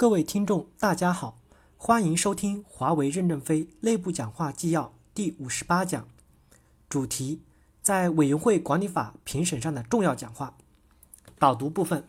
[0.00, 1.36] 各位听众，大家好，
[1.76, 6.08] 欢迎收听华为任正非内部讲话纪要第五十八讲，
[6.88, 7.42] 主题
[7.82, 10.56] 在委员会管理法评审上的重要讲话。
[11.38, 12.08] 导读部分，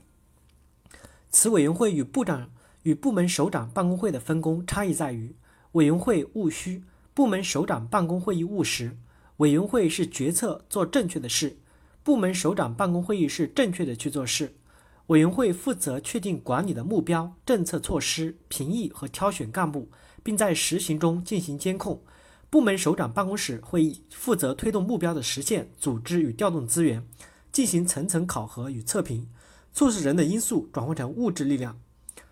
[1.31, 2.49] 此委员会与部长
[2.83, 5.35] 与部门首长办公会的分工差异在于，
[5.73, 8.95] 委员会务虚，部门首长办公会议务实。
[9.35, 11.57] 委员会是决策做正确的事，
[12.03, 14.55] 部门首长办公会议是正确的去做事。
[15.11, 19.89] 委员会负责确定管理的目标、政策措施，评议和挑选干部，
[20.23, 22.01] 并在实行中进行监控。
[22.49, 27.05] 部门首长办公室会议负责推动目标的实现，组织与调动资源，
[27.51, 29.27] 进行层层考核与测评，
[29.73, 31.77] 促使人的因素转换成物质力量。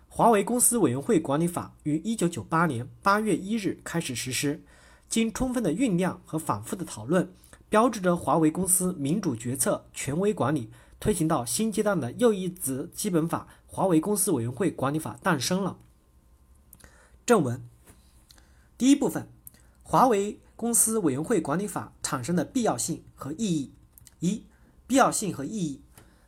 [0.08, 4.62] 华为公司委员会管理法于一九九八年八月一日开始实施，
[5.06, 7.30] 经充分的酝酿和反复的讨论，
[7.68, 10.70] 标志着华为公司民主决策、权威管理。
[11.00, 15.78] 推行到新阶段的又一子基本法——华为公司委员会管理法诞生了。
[17.24, 17.66] 正文
[18.76, 19.28] 第一部分：
[19.82, 23.72] 华为公司委员会管理法产生的必要性和意义。
[24.18, 24.44] 一、
[24.86, 25.80] 必要性和意义。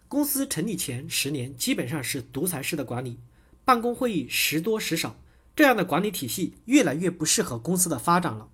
[0.08, 3.18] 公司成立前十年基本上是独裁式的管理，
[3.64, 5.16] 办公会议时多时少，
[5.54, 8.48] 这样的管理体系越来越不适合公司的发展了。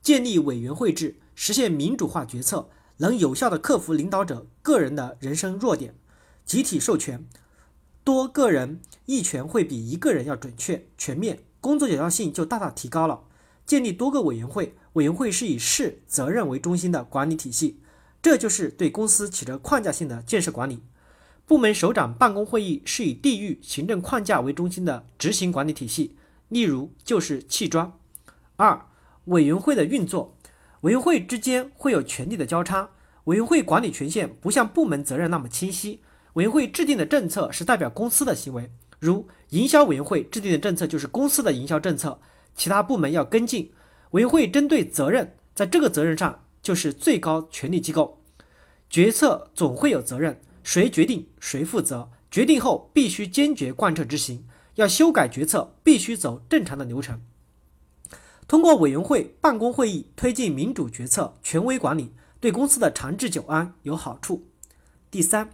[0.00, 2.70] 建立委员会制，实现民主化决策。
[2.98, 5.94] 能有效地克服领导者个人的人生弱点，
[6.44, 7.26] 集体授权，
[8.04, 13.22] 多个人一权会比一个人要准确全面，工作有效性就大大提高了。
[13.66, 17.80] 建立多个委员会，委员会是以事责任为中心的管理体系，
[18.22, 20.82] 这就是对公司起着框架性的建设管理。
[21.46, 26.16] 部门首长办公会议是以地域行政框架为中心的执行管理体系，
[26.48, 27.92] 例如就是砌砖。
[28.56, 28.86] 二、
[29.24, 30.36] 委员会的运作。
[30.84, 32.90] 委员会之间会有权力的交叉，
[33.24, 36.00] 委员会管理权限不像部门责任那么清晰。
[36.34, 42.20] 委员会制定的政策是代表公司的行为，如营销委员会制定的政策就是公司的营销政策，
[42.54, 43.72] 其他部门要跟进。
[44.10, 48.22] 委员会针对责任，在这个责任上就是最高权力机构，
[48.90, 57.22] 决策总会有责任，谁决定谁负责，决定后必须坚决贯彻执行，要修改决策必须走正常的流程。
[58.46, 64.46] 通过委员会办公会议推进民主决策、权威管理，对公司的长治久安有好处。
[65.10, 65.48] 第三，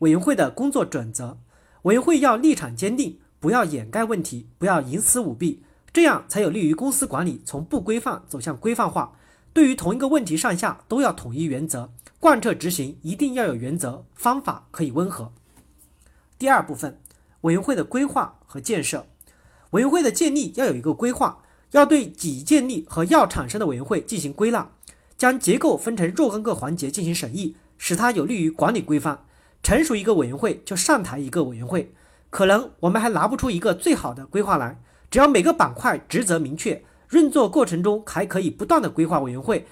[0.00, 1.38] 委员会的工作准则，
[1.82, 9.16] 委员会要立场坚定，不要掩盖问题，不要营私舞弊，这样才有利于公司管理从不规范走向规范化。
[9.54, 11.90] 对于同一个问题，上下都要统一原则，
[12.20, 15.32] 贯彻执行一定要有原则，方法可以温和。
[16.38, 17.00] 第二部分，
[17.40, 19.06] 委员会的规划和建设，
[19.70, 21.40] 委员会的建立要有一个规划。
[21.74, 24.70] 要对已建立和要产生的委员会进行归纳，
[25.18, 29.24] 将结构分成若干个环节进行审议，使它有利于管理规范。
[29.60, 31.92] 成熟一个委员会就上台一个委员会，
[32.30, 34.80] 可能我们还拿不出一个最好的规划来。
[35.10, 39.66] 只要每个板块职责明确，运作过程中还可以不断的规划委员会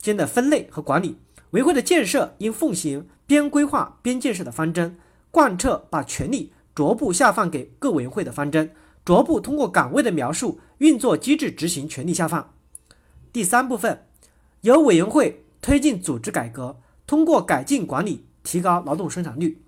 [0.00, 1.16] 间的分类和管理。
[1.50, 4.98] 委员会的建设应奉行边规划边建设的方针，
[5.30, 8.72] 贯彻把权力逐步下放给各委员会的方针。
[9.06, 12.52] 逐步通过岗位的描述、运作机制执行权力下放。
[13.32, 14.04] 第三部分，
[14.62, 19.62] 由委员会推进组织改革，通过改进管理提高劳动生产率。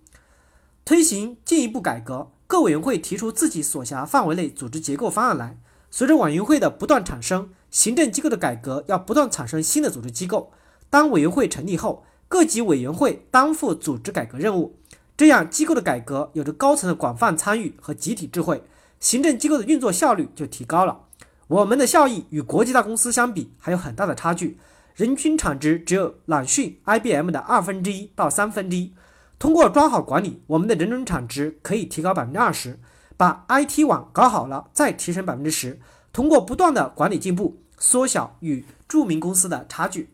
[0.84, 5.56] 推行进一步改革，各委员会提出自己所辖范围内组织结构方案来。
[5.88, 10.52] 随着委员会的不断产生，行政机构的改革要不断产生新的组织机构。
[10.90, 14.74] 当委员会成立后，各级委员会担负组织改革任务，
[15.16, 18.64] 这样机构的改革有着高层的广泛参与和集体智慧。
[19.00, 21.06] 行政机构的运作效率就提高了。
[21.46, 24.58] 我们的效益与国际大公司相比还有很大的差距，
[24.94, 28.92] 人均产值只有朗讯、IBM 的二分之一到三分之一。
[29.38, 32.78] 通过抓好管理，我们的人均产值可以提高百分之二十。
[33.16, 35.80] 把 IT 网搞好了，再提升百分之十。
[36.12, 40.10] 通过不断的管理进步，缩小与著名公司的差距。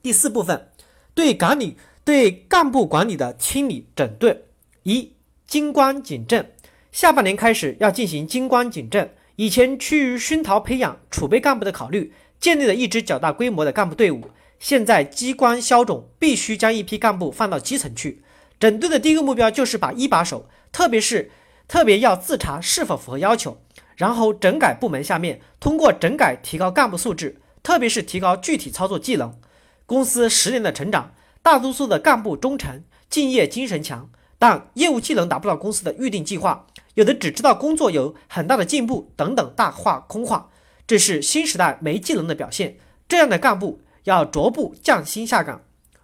[0.00, 0.68] 第四部分，
[1.14, 4.42] 对管理对干部管理的清理整顿。
[4.84, 5.12] 一、
[5.46, 6.46] 精关警正。
[6.94, 14.30] 下半年开始要进行精关警政，以前趋于熏陶培养储备干部的考虑，建立了一支较大规模的干部队伍。
[14.60, 18.22] 现在机关消肿，必须将一批干部放到基层去。
[18.60, 21.32] 整顿的第一个目标就是把一把手，特别是
[21.66, 23.60] 特别要自查是否符合要求，
[23.96, 29.36] 然后整改部门下面，通过整改提高干部素质，特别是提高具体操作技能。
[29.84, 34.08] 公司十年的成长，大多数的干部忠诚、敬业精神强，
[34.46, 36.66] 但业务技能达不到公司的预定计划。
[36.92, 40.50] 有的只知道工作有很大的进步等等大话空话，
[40.86, 42.76] 这是新时代没技能的表现。
[43.08, 45.62] 这样的干部要逐步降薪下岗。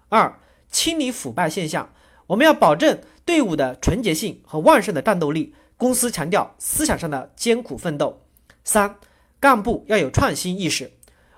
[0.09, 0.41] 二、
[0.71, 1.93] 清理腐败现象。
[2.29, 5.55] 我们要保证队伍的纯洁性和旺盛的战斗力。
[5.77, 8.23] 公司强调思想上的艰苦奋斗。
[8.65, 8.97] 三，
[9.39, 10.93] 干部要有创新意识。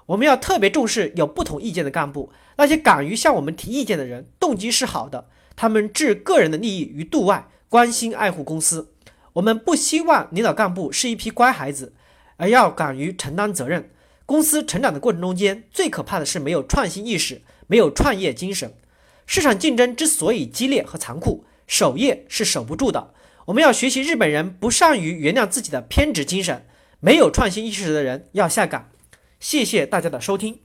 [0.06, 5.26] 我们要特别重视有不同意见的干部，那些敢于向我们提意见的人，动机是好的，
[5.56, 8.93] 他们置个人的利益于度外，关心爱护公司。
[9.34, 11.93] 我们不希望领导干部是一批乖孩子，
[12.37, 13.90] 而要敢于承担责任。
[14.26, 18.75] 公司成长的过程中间，最可怕的是没有创新意识，没有创业精神。
[19.26, 23.12] 市场竞争之所以激烈和残酷，守业是守不住的。
[23.46, 26.66] 我们要学习日本人不善于原谅自己的偏执精神，
[27.00, 28.90] 没有创新意识的人要下岗。
[29.40, 30.60] 谢谢大家的收听。